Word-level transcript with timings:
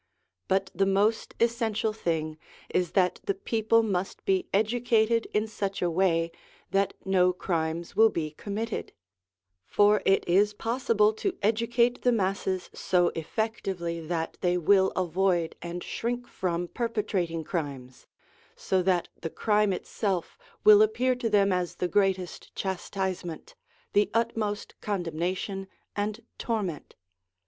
But 0.47 0.71
the 0.73 0.87
most 0.87 1.35
essential 1.39 1.93
thing 1.93 2.39
is 2.69 2.93
that 2.93 3.19
the 3.25 3.35
people 3.35 3.83
must 3.83 4.25
be 4.25 4.47
educated 4.51 5.27
in 5.27 5.43
807 5.43 5.93
308 5.93 6.33
SOME 6.33 6.73
ANSWERED 6.73 6.73
QUESTIONS 6.73 6.81
such 6.81 7.05
a 7.05 7.05
way 7.05 7.05
that 7.05 7.07
no 7.07 7.33
crimes 7.33 7.95
will 7.95 8.09
be 8.09 8.31
committed; 8.31 8.93
for 9.67 10.01
it 10.03 10.27
is 10.27 10.55
possible 10.55 11.13
to 11.13 11.37
educate 11.43 12.01
the 12.01 12.11
masses 12.11 12.71
so 12.73 13.09
effectively 13.13 13.99
that 14.03 14.39
they 14.41 14.57
will 14.57 14.91
avoid 14.95 15.55
and 15.61 15.83
shrink 15.83 16.27
from 16.27 16.67
perpetrating 16.67 17.43
crimes, 17.43 18.07
so 18.55 18.81
that 18.81 19.07
the 19.21 19.29
crime 19.29 19.71
itself 19.71 20.35
will 20.63 20.81
appear 20.81 21.13
to 21.13 21.29
them 21.29 21.53
as 21.53 21.75
the 21.75 21.87
greatest 21.87 22.55
chastisement, 22.55 23.53
the 23.93 24.09
utmost 24.15 24.73
condemnation 24.81 25.67
and 25.95 26.25
torment. 26.39 26.95